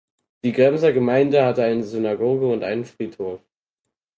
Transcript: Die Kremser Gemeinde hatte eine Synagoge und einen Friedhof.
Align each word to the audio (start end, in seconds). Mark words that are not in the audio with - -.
Die 0.43 0.51
Kremser 0.51 0.93
Gemeinde 0.93 1.45
hatte 1.45 1.61
eine 1.63 1.83
Synagoge 1.83 2.47
und 2.47 2.63
einen 2.63 2.85
Friedhof. 2.85 3.39